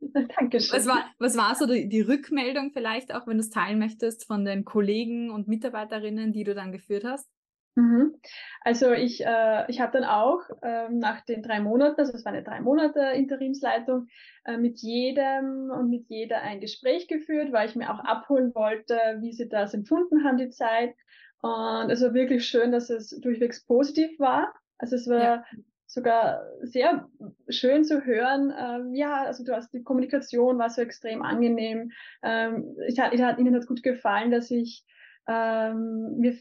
Dankeschön. 0.00 0.76
Was 0.76 0.86
war, 0.86 1.04
was 1.18 1.36
war 1.36 1.54
so 1.54 1.66
die, 1.66 1.88
die 1.88 2.00
Rückmeldung 2.00 2.70
vielleicht, 2.72 3.12
auch 3.14 3.26
wenn 3.26 3.38
du 3.38 3.42
es 3.42 3.50
teilen 3.50 3.78
möchtest, 3.78 4.26
von 4.26 4.44
den 4.44 4.64
Kollegen 4.64 5.30
und 5.30 5.48
Mitarbeiterinnen, 5.48 6.32
die 6.32 6.44
du 6.44 6.54
dann 6.54 6.72
geführt 6.72 7.04
hast? 7.04 7.28
Mhm. 7.78 8.14
Also 8.62 8.92
ich, 8.92 9.24
äh, 9.24 9.70
ich 9.70 9.80
habe 9.80 9.92
dann 9.92 10.04
auch 10.04 10.40
ähm, 10.62 10.98
nach 10.98 11.20
den 11.24 11.42
drei 11.42 11.60
Monaten, 11.60 12.00
also 12.00 12.12
es 12.12 12.24
war 12.24 12.32
eine 12.32 12.42
drei 12.42 12.60
Monate 12.60 13.00
Interimsleitung, 13.14 14.08
äh, 14.44 14.56
mit 14.56 14.80
jedem 14.80 15.70
und 15.70 15.88
mit 15.88 16.06
jeder 16.08 16.42
ein 16.42 16.60
Gespräch 16.60 17.06
geführt, 17.06 17.52
weil 17.52 17.68
ich 17.68 17.76
mir 17.76 17.92
auch 17.92 18.00
abholen 18.00 18.52
wollte, 18.54 18.98
wie 19.20 19.32
sie 19.32 19.48
das 19.48 19.74
empfunden 19.74 20.24
haben, 20.24 20.38
die 20.38 20.50
Zeit. 20.50 20.94
Und 21.40 21.90
es 21.90 22.02
war 22.02 22.14
wirklich 22.14 22.46
schön, 22.46 22.72
dass 22.72 22.90
es 22.90 23.10
durchwegs 23.20 23.64
positiv 23.64 24.18
war. 24.18 24.52
Also 24.78 24.96
es 24.96 25.08
war 25.08 25.22
ja. 25.22 25.44
sogar 25.86 26.42
sehr 26.62 27.08
schön 27.48 27.84
zu 27.84 28.04
hören. 28.04 28.52
Ähm, 28.56 28.94
ja, 28.94 29.24
also 29.24 29.44
du 29.44 29.54
hast 29.54 29.72
die 29.72 29.82
Kommunikation 29.82 30.58
war 30.58 30.70
so 30.70 30.80
extrem 30.80 31.22
angenehm. 31.22 31.90
Ähm, 32.22 32.76
ich, 32.86 32.98
ich, 32.98 33.20
ihnen 33.20 33.54
hat 33.54 33.66
gut 33.66 33.82
gefallen, 33.82 34.30
dass 34.30 34.50
ich 34.50 34.84
ähm, 35.28 36.16
mir 36.18 36.36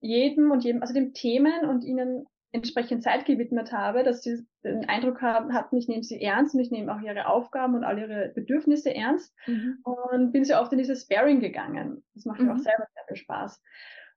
jedem 0.00 0.50
und 0.50 0.64
jedem, 0.64 0.82
also 0.82 0.94
den 0.94 1.14
Themen 1.14 1.64
und 1.68 1.84
ihnen 1.84 2.26
entsprechend 2.52 3.02
Zeit 3.02 3.24
gewidmet 3.24 3.72
habe, 3.72 4.02
dass 4.02 4.22
sie 4.22 4.46
den 4.62 4.88
Eindruck 4.88 5.22
haben, 5.22 5.54
hatten, 5.54 5.76
ich 5.76 5.88
nehme 5.88 6.02
sie 6.02 6.20
ernst 6.20 6.54
und 6.54 6.60
ich 6.60 6.70
nehme 6.70 6.94
auch 6.94 7.00
ihre 7.00 7.26
Aufgaben 7.26 7.74
und 7.74 7.84
all 7.84 7.98
ihre 7.98 8.30
Bedürfnisse 8.34 8.94
ernst 8.94 9.34
mhm. 9.46 9.78
und 9.84 10.32
bin 10.32 10.44
sehr 10.44 10.60
oft 10.60 10.70
in 10.72 10.78
dieses 10.78 11.02
Sparing 11.02 11.40
gegangen. 11.40 12.04
Das 12.14 12.26
macht 12.26 12.40
mhm. 12.40 12.46
mir 12.46 12.52
auch 12.52 12.58
mhm. 12.58 12.62
selber 12.62 12.86
sehr 12.94 13.04
viel 13.08 13.16
Spaß. 13.16 13.62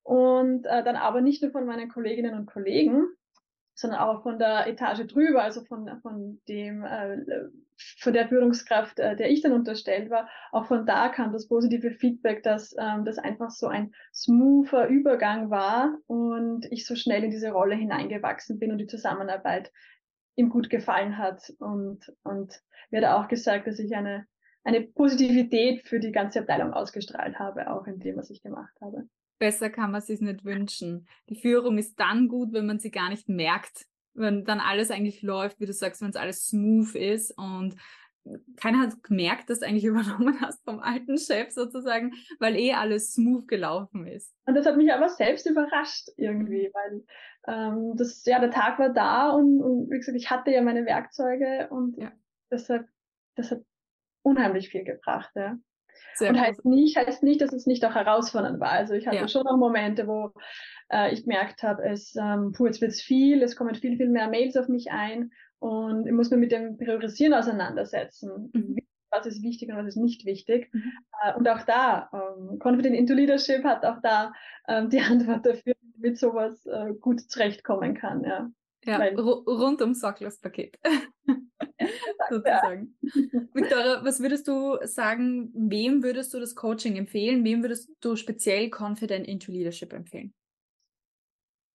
Und 0.03 0.65
äh, 0.65 0.83
dann 0.83 0.97
aber 0.97 1.21
nicht 1.21 1.41
nur 1.41 1.51
von 1.51 1.65
meinen 1.65 1.89
Kolleginnen 1.89 2.35
und 2.35 2.45
Kollegen, 2.45 3.05
sondern 3.75 3.99
auch 3.99 4.23
von 4.23 4.39
der 4.39 4.67
Etage 4.67 5.05
drüber, 5.05 5.43
also 5.43 5.63
von, 5.65 5.99
von 6.01 6.41
dem, 6.47 6.83
äh, 6.83 7.17
von 7.99 8.13
der 8.13 8.27
Führungskraft, 8.29 8.99
äh, 8.99 9.17
der 9.17 9.29
ich 9.29 9.41
dann 9.41 9.51
unterstellt 9.51 10.09
war, 10.09 10.29
auch 10.51 10.65
von 10.65 10.85
da 10.85 11.09
kam 11.09 11.33
das 11.33 11.47
positive 11.47 11.91
Feedback, 11.91 12.41
dass 12.41 12.73
ähm, 12.79 13.03
das 13.03 13.17
einfach 13.17 13.51
so 13.51 13.67
ein 13.67 13.93
smoother 14.13 14.87
Übergang 14.87 15.49
war 15.49 15.97
und 16.07 16.65
ich 16.71 16.85
so 16.85 16.95
schnell 16.95 17.25
in 17.25 17.31
diese 17.31 17.51
Rolle 17.51 17.75
hineingewachsen 17.75 18.59
bin 18.59 18.71
und 18.71 18.77
die 18.77 18.87
Zusammenarbeit 18.87 19.71
ihm 20.35 20.49
gut 20.49 20.69
gefallen 20.69 21.17
hat 21.17 21.53
und, 21.59 22.13
und 22.23 22.61
mir 22.91 23.05
hat 23.05 23.17
auch 23.17 23.27
gesagt, 23.27 23.67
dass 23.67 23.79
ich 23.79 23.93
eine, 23.95 24.25
eine 24.63 24.81
Positivität 24.81 25.85
für 25.85 25.99
die 25.99 26.11
ganze 26.11 26.39
Abteilung 26.39 26.73
ausgestrahlt 26.73 27.39
habe, 27.39 27.69
auch 27.69 27.87
in 27.87 27.99
dem, 27.99 28.17
was 28.17 28.29
ich 28.29 28.41
gemacht 28.41 28.73
habe. 28.81 29.07
Besser 29.37 29.69
kann 29.69 29.91
man 29.91 30.01
sich 30.01 30.21
nicht 30.21 30.45
wünschen. 30.45 31.07
Die 31.29 31.35
Führung 31.35 31.77
ist 31.77 31.99
dann 31.99 32.27
gut, 32.27 32.53
wenn 32.53 32.65
man 32.65 32.79
sie 32.79 32.91
gar 32.91 33.09
nicht 33.09 33.27
merkt, 33.27 33.85
wenn 34.13 34.45
dann 34.45 34.59
alles 34.59 34.91
eigentlich 34.91 35.21
läuft, 35.21 35.59
wie 35.59 35.65
du 35.65 35.73
sagst, 35.73 36.01
wenn 36.01 36.09
es 36.09 36.15
alles 36.15 36.47
smooth 36.47 36.95
ist 36.95 37.37
und 37.37 37.75
keiner 38.57 38.79
hat 38.79 39.03
gemerkt, 39.03 39.49
dass 39.49 39.59
du 39.59 39.67
eigentlich 39.67 39.85
übernommen 39.85 40.39
hast 40.41 40.63
vom 40.63 40.79
alten 40.79 41.17
Chef 41.17 41.51
sozusagen, 41.51 42.13
weil 42.39 42.55
eh 42.55 42.73
alles 42.73 43.13
smooth 43.13 43.47
gelaufen 43.47 44.07
ist. 44.07 44.33
Und 44.45 44.55
das 44.55 44.65
hat 44.65 44.77
mich 44.77 44.91
aber 44.91 45.09
selbst 45.09 45.45
überrascht 45.45 46.09
irgendwie, 46.17 46.71
weil 46.73 47.03
ähm, 47.47 47.95
das 47.95 48.25
ja 48.25 48.39
der 48.39 48.51
Tag 48.51 48.79
war 48.79 48.89
da 48.89 49.29
und, 49.29 49.61
und 49.61 49.91
wie 49.91 49.97
gesagt, 49.97 50.17
ich 50.17 50.29
hatte 50.29 50.51
ja 50.51 50.61
meine 50.61 50.85
Werkzeuge 50.85 51.67
und 51.69 51.97
ja. 51.97 52.11
deshalb 52.51 52.87
das 53.35 53.51
hat 53.51 53.61
unheimlich 54.23 54.69
viel 54.69 54.83
gebracht, 54.83 55.29
ja. 55.35 55.57
Sehr 56.15 56.29
und 56.29 56.39
heißt 56.39 56.65
nicht, 56.65 56.97
heißt 56.97 57.23
nicht, 57.23 57.41
dass 57.41 57.53
es 57.53 57.65
nicht 57.65 57.83
auch 57.85 57.93
herausfordernd 57.93 58.59
war. 58.59 58.71
Also 58.71 58.93
ich 58.93 59.05
hatte 59.07 59.17
ja. 59.17 59.27
schon 59.27 59.43
noch 59.43 59.57
Momente, 59.57 60.07
wo 60.07 60.31
äh, 60.91 61.13
ich 61.13 61.23
gemerkt 61.23 61.63
habe, 61.63 61.83
es, 61.83 62.15
ähm, 62.15 62.53
puh, 62.53 62.65
jetzt 62.67 62.81
wird 62.81 62.91
es 62.91 63.01
viel, 63.01 63.43
es 63.43 63.55
kommen 63.55 63.75
viel, 63.75 63.97
viel 63.97 64.09
mehr 64.09 64.29
Mails 64.29 64.55
auf 64.55 64.67
mich 64.67 64.91
ein 64.91 65.31
und 65.59 66.07
ich 66.07 66.13
muss 66.13 66.29
mich 66.31 66.39
mit 66.39 66.51
dem 66.51 66.77
Priorisieren 66.77 67.33
auseinandersetzen. 67.33 68.49
Mhm. 68.53 68.77
Was 69.11 69.25
ist 69.25 69.43
wichtig 69.43 69.69
und 69.69 69.77
was 69.77 69.87
ist 69.87 69.97
nicht 69.97 70.25
wichtig. 70.25 70.73
Mhm. 70.73 70.91
Äh, 71.23 71.33
und 71.35 71.47
auch 71.49 71.63
da, 71.63 72.09
ähm, 72.13 72.59
Confident 72.59 72.95
into 72.95 73.13
Leadership 73.13 73.63
hat 73.63 73.85
auch 73.85 74.01
da 74.01 74.33
ähm, 74.67 74.89
die 74.89 74.99
Antwort 75.01 75.45
dafür, 75.45 75.73
mit 75.97 76.17
sowas 76.17 76.65
äh, 76.65 76.93
gut 76.93 77.21
zurechtkommen 77.21 77.93
kann. 77.93 78.23
Ja. 78.23 78.49
Ja, 78.85 78.99
Weil, 78.99 79.15
rundum 79.15 79.95
sorglos 79.95 80.39
Paket. 80.39 80.77
sozusagen. 82.29 82.95
Victoria, 83.53 84.03
was 84.03 84.19
würdest 84.21 84.47
du 84.47 84.77
sagen, 84.83 85.51
wem 85.53 86.03
würdest 86.03 86.33
du 86.33 86.39
das 86.39 86.55
Coaching 86.55 86.95
empfehlen? 86.95 87.43
Wem 87.43 87.61
würdest 87.61 87.89
du 88.01 88.15
speziell 88.15 88.69
Confident 88.69 89.27
into 89.27 89.51
Leadership 89.51 89.93
empfehlen? 89.93 90.33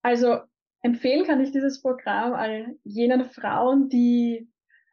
Also 0.03 0.41
empfehlen 0.83 1.27
kann 1.27 1.41
ich 1.41 1.53
dieses 1.53 1.83
Programm 1.83 2.33
all 2.33 2.77
jenen 2.85 3.25
Frauen, 3.25 3.89
die, 3.89 4.49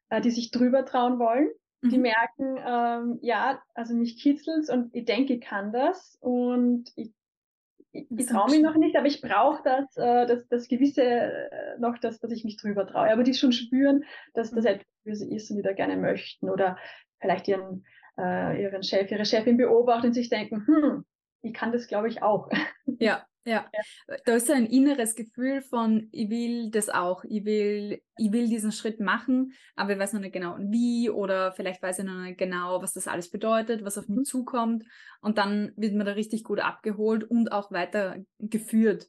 äh, 0.09 0.21
die 0.21 0.31
sich 0.31 0.51
drüber 0.51 0.85
trauen 0.85 1.19
wollen, 1.19 1.49
mhm. 1.81 1.89
die 1.89 1.97
merken, 1.97 2.57
ähm, 2.65 3.19
ja, 3.21 3.61
also 3.73 3.93
mich 3.93 4.21
kitzelt 4.21 4.69
und 4.69 4.93
ich 4.93 5.05
denke, 5.05 5.35
ich 5.35 5.41
kann 5.41 5.71
das 5.71 6.17
und 6.19 6.91
ich 6.95 7.11
ich, 8.09 8.25
traue 8.27 8.49
mich 8.49 8.61
noch 8.61 8.75
nicht, 8.75 8.95
aber 8.95 9.07
ich 9.07 9.21
brauche 9.21 9.61
das, 9.63 9.97
äh, 9.97 10.25
das, 10.25 10.47
das 10.47 10.67
gewisse 10.67 11.03
äh, 11.03 11.77
noch, 11.79 11.97
dass, 11.97 12.19
dass 12.19 12.31
ich 12.31 12.43
mich 12.43 12.57
drüber 12.57 12.85
traue. 12.85 13.11
Aber 13.11 13.23
die 13.23 13.33
schon 13.33 13.51
spüren, 13.51 14.03
dass 14.33 14.51
das 14.51 14.63
mhm. 14.63 14.71
etwas 14.71 14.87
für 15.03 15.15
sie 15.15 15.35
ist 15.35 15.49
und 15.49 15.57
die 15.57 15.63
da 15.63 15.73
gerne 15.73 15.97
möchten 15.97 16.49
oder 16.49 16.77
vielleicht 17.19 17.47
ihren, 17.47 17.85
äh, 18.17 18.61
ihren 18.61 18.83
Chef, 18.83 19.09
ihre 19.11 19.25
Chefin 19.25 19.57
beobachten 19.57 20.07
und 20.07 20.13
sich 20.13 20.29
denken, 20.29 20.65
hm, 20.65 21.05
ich 21.41 21.53
kann 21.53 21.71
das, 21.71 21.87
glaube 21.87 22.07
ich, 22.07 22.21
auch. 22.21 22.49
Ja, 22.99 23.25
ja. 23.47 23.65
Da 24.25 24.35
ist 24.35 24.51
ein 24.51 24.65
inneres 24.65 25.15
Gefühl 25.15 25.61
von, 25.61 26.09
ich 26.11 26.29
will 26.29 26.69
das 26.69 26.89
auch, 26.89 27.23
ich 27.23 27.45
will, 27.45 28.01
ich 28.17 28.31
will 28.31 28.47
diesen 28.47 28.71
Schritt 28.71 28.99
machen, 28.99 29.53
aber 29.75 29.93
ich 29.93 29.99
weiß 29.99 30.13
noch 30.13 30.19
nicht 30.19 30.33
genau 30.33 30.57
wie 30.59 31.09
oder 31.09 31.53
vielleicht 31.53 31.81
weiß 31.81 31.99
ich 31.99 32.05
noch 32.05 32.21
nicht 32.21 32.37
genau, 32.37 32.81
was 32.81 32.93
das 32.93 33.07
alles 33.07 33.31
bedeutet, 33.31 33.85
was 33.85 33.97
auf 33.97 34.09
mich 34.09 34.19
mhm. 34.19 34.25
zukommt. 34.25 34.83
Und 35.21 35.37
dann 35.37 35.71
wird 35.77 35.95
man 35.95 36.05
da 36.05 36.11
richtig 36.11 36.43
gut 36.43 36.59
abgeholt 36.59 37.23
und 37.23 37.51
auch 37.53 37.71
weiter 37.71 38.17
geführt. 38.39 39.07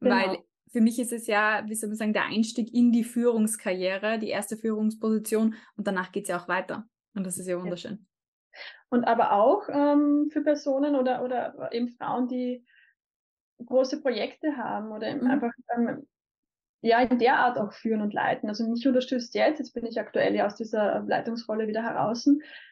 Genau. 0.00 0.14
Weil 0.14 0.38
für 0.72 0.80
mich 0.80 0.98
ist 0.98 1.12
es 1.12 1.26
ja, 1.26 1.62
wie 1.66 1.74
soll 1.74 1.88
man 1.88 1.96
sagen, 1.96 2.12
der 2.12 2.26
Einstieg 2.26 2.74
in 2.74 2.92
die 2.92 3.04
Führungskarriere, 3.04 4.18
die 4.18 4.28
erste 4.28 4.56
Führungsposition 4.56 5.54
und 5.76 5.86
danach 5.86 6.12
geht 6.12 6.24
es 6.24 6.30
ja 6.30 6.38
auch 6.38 6.48
weiter. 6.48 6.84
Und 7.14 7.24
das 7.24 7.38
ist 7.38 7.46
ja 7.46 7.60
wunderschön. 7.60 8.06
Und 8.90 9.04
aber 9.04 9.32
auch 9.32 9.68
ähm, 9.68 10.28
für 10.32 10.42
Personen 10.42 10.96
oder, 10.96 11.22
oder 11.22 11.70
eben 11.72 11.88
Frauen, 11.88 12.28
die 12.28 12.64
große 13.64 14.00
Projekte 14.00 14.56
haben 14.56 14.92
oder 14.92 15.14
mhm. 15.14 15.26
einfach 15.26 15.52
ähm, 15.76 16.06
ja 16.80 17.00
in 17.00 17.18
der 17.18 17.38
Art 17.38 17.58
auch 17.58 17.72
führen 17.72 18.02
und 18.02 18.14
leiten. 18.14 18.48
Also 18.48 18.68
mich 18.68 18.86
unterstützt 18.86 19.34
jetzt, 19.34 19.58
jetzt 19.58 19.74
bin 19.74 19.86
ich 19.86 19.98
aktuell 19.98 20.34
ja 20.34 20.46
aus 20.46 20.54
dieser 20.54 21.04
Leitungsrolle 21.06 21.66
wieder 21.66 21.82
heraus. 21.82 22.28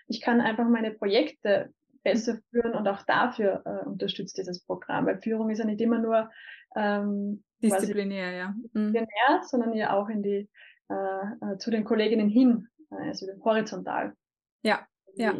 Ich 0.08 0.20
kann 0.20 0.40
einfach 0.40 0.68
meine 0.68 0.92
Projekte 0.92 1.70
besser 2.02 2.38
führen 2.50 2.74
und 2.74 2.86
auch 2.86 3.02
dafür 3.02 3.62
äh, 3.64 3.86
unterstützt 3.86 4.38
dieses 4.38 4.64
Programm, 4.64 5.06
weil 5.06 5.20
Führung 5.20 5.50
ist 5.50 5.58
ja 5.58 5.64
nicht 5.64 5.80
immer 5.80 5.98
nur 5.98 6.30
ähm, 6.76 7.42
disziplinär, 7.62 8.32
ja. 8.32 8.48
Mhm. 8.72 8.92
Disziplinär, 8.92 9.42
sondern 9.42 9.72
ja 9.74 9.92
auch 9.92 10.08
in 10.08 10.22
die 10.22 10.48
äh, 10.88 11.52
äh, 11.54 11.58
zu 11.58 11.72
den 11.72 11.84
Kolleginnen 11.84 12.28
hin, 12.28 12.68
äh, 12.92 13.08
also 13.08 13.26
horizontal. 13.44 14.14
Ja, 14.62 14.86
ja. 15.16 15.34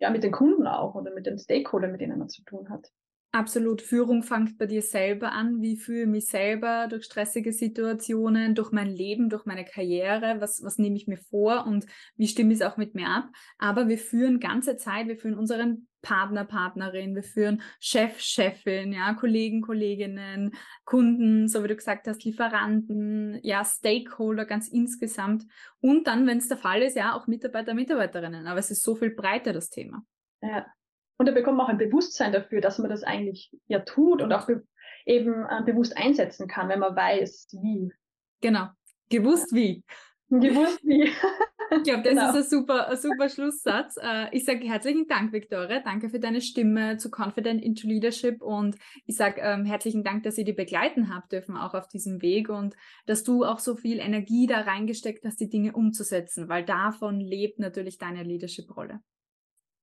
Ja, 0.00 0.10
mit 0.10 0.22
den 0.22 0.32
Kunden 0.32 0.66
auch 0.66 0.94
oder 0.94 1.12
mit 1.12 1.26
den 1.26 1.38
Stakeholdern, 1.38 1.92
mit 1.92 2.00
denen 2.00 2.18
man 2.18 2.28
zu 2.28 2.42
tun 2.44 2.68
hat. 2.68 2.88
Absolut. 3.30 3.82
Führung 3.82 4.22
fängt 4.22 4.56
bei 4.56 4.64
dir 4.64 4.80
selber 4.80 5.32
an. 5.32 5.60
Wie 5.60 5.76
fühle 5.76 6.02
ich 6.02 6.08
mich 6.08 6.26
selber 6.28 6.86
durch 6.88 7.04
stressige 7.04 7.52
Situationen, 7.52 8.54
durch 8.54 8.72
mein 8.72 8.88
Leben, 8.88 9.28
durch 9.28 9.44
meine 9.44 9.66
Karriere? 9.66 10.36
Was, 10.40 10.62
was 10.62 10.78
nehme 10.78 10.96
ich 10.96 11.06
mir 11.06 11.18
vor 11.18 11.66
und 11.66 11.84
wie 12.16 12.26
stimme 12.26 12.54
ich 12.54 12.60
es 12.60 12.66
auch 12.66 12.78
mit 12.78 12.94
mir 12.94 13.08
ab? 13.08 13.28
Aber 13.58 13.86
wir 13.88 13.98
führen 13.98 14.40
ganze 14.40 14.78
Zeit, 14.78 15.08
wir 15.08 15.18
führen 15.18 15.36
unseren 15.36 15.88
Partner, 16.00 16.46
Partnerin, 16.46 17.14
wir 17.14 17.22
führen 17.22 17.60
Chef, 17.80 18.18
Chefin, 18.18 18.94
ja, 18.94 19.12
Kollegen, 19.12 19.60
Kolleginnen, 19.60 20.54
Kunden, 20.86 21.48
so 21.48 21.62
wie 21.62 21.68
du 21.68 21.76
gesagt 21.76 22.08
hast, 22.08 22.24
Lieferanten, 22.24 23.40
ja, 23.42 23.62
Stakeholder 23.62 24.46
ganz 24.46 24.68
insgesamt. 24.68 25.44
Und 25.80 26.06
dann, 26.06 26.26
wenn 26.26 26.38
es 26.38 26.48
der 26.48 26.56
Fall 26.56 26.80
ist, 26.80 26.96
ja, 26.96 27.14
auch 27.14 27.26
Mitarbeiter, 27.26 27.74
Mitarbeiterinnen. 27.74 28.46
Aber 28.46 28.58
es 28.58 28.70
ist 28.70 28.82
so 28.82 28.94
viel 28.94 29.10
breiter, 29.10 29.52
das 29.52 29.68
Thema. 29.68 30.02
Ja, 30.40 30.66
und 31.18 31.26
da 31.26 31.32
bekommt 31.32 31.58
man 31.58 31.66
auch 31.66 31.70
ein 31.70 31.78
Bewusstsein 31.78 32.32
dafür, 32.32 32.60
dass 32.60 32.78
man 32.78 32.88
das 32.88 33.02
eigentlich 33.02 33.50
ja 33.66 33.80
tut 33.80 34.22
und 34.22 34.32
auch 34.32 34.46
be 34.46 34.64
eben 35.04 35.46
äh, 35.46 35.62
bewusst 35.64 35.96
einsetzen 35.96 36.48
kann, 36.48 36.68
wenn 36.68 36.80
man 36.80 36.94
weiß, 36.94 37.48
wie. 37.62 37.92
Genau. 38.40 38.68
Gewusst 39.08 39.54
wie. 39.54 39.82
Gewusst 40.28 40.80
wie. 40.84 41.10
Ich 41.70 41.82
glaube, 41.82 42.02
das 42.02 42.12
genau. 42.12 42.30
ist 42.30 42.36
ein 42.36 42.42
super, 42.44 42.88
ein 42.88 42.96
super 42.96 43.28
Schlusssatz. 43.28 43.96
Äh, 44.00 44.34
ich 44.34 44.44
sage 44.44 44.66
herzlichen 44.66 45.06
Dank, 45.06 45.32
Victoria. 45.32 45.80
Danke 45.80 46.08
für 46.08 46.18
deine 46.18 46.40
Stimme 46.40 46.96
zu 46.96 47.10
Confident 47.10 47.62
into 47.62 47.86
Leadership 47.86 48.40
und 48.40 48.76
ich 49.06 49.16
sage 49.16 49.40
ähm, 49.42 49.66
herzlichen 49.66 50.02
Dank, 50.02 50.22
dass 50.22 50.38
ihr 50.38 50.44
die 50.44 50.54
begleiten 50.54 51.14
habt 51.14 51.32
dürfen, 51.32 51.56
auch 51.56 51.74
auf 51.74 51.88
diesem 51.88 52.22
Weg 52.22 52.48
und 52.48 52.74
dass 53.06 53.22
du 53.22 53.44
auch 53.44 53.58
so 53.58 53.76
viel 53.76 53.98
Energie 53.98 54.46
da 54.46 54.60
reingesteckt 54.60 55.24
hast, 55.26 55.40
die 55.40 55.50
Dinge 55.50 55.72
umzusetzen, 55.72 56.48
weil 56.48 56.64
davon 56.64 57.20
lebt 57.20 57.58
natürlich 57.58 57.98
deine 57.98 58.22
Leadership-Rolle. 58.22 59.00